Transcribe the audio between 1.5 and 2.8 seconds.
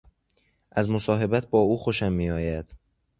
او خوشم میآید.